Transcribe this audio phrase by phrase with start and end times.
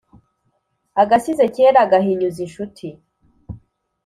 [1.01, 2.87] Agashyize kera gahinyuza inshuti.